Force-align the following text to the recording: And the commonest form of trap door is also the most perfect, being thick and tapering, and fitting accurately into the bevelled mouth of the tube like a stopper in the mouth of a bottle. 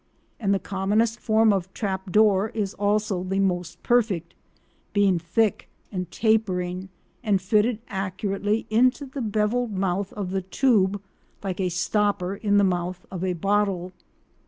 And 0.39 0.51
the 0.51 0.57
commonest 0.57 1.19
form 1.19 1.53
of 1.53 1.71
trap 1.75 2.11
door 2.11 2.49
is 2.55 2.73
also 2.73 3.21
the 3.23 3.37
most 3.39 3.83
perfect, 3.83 4.33
being 4.93 5.19
thick 5.19 5.69
and 5.91 6.09
tapering, 6.09 6.89
and 7.23 7.39
fitting 7.39 7.77
accurately 7.87 8.65
into 8.71 9.05
the 9.05 9.21
bevelled 9.21 9.73
mouth 9.73 10.11
of 10.13 10.31
the 10.31 10.41
tube 10.41 10.99
like 11.43 11.59
a 11.59 11.69
stopper 11.69 12.33
in 12.35 12.57
the 12.57 12.63
mouth 12.63 13.05
of 13.11 13.23
a 13.23 13.33
bottle. 13.33 13.91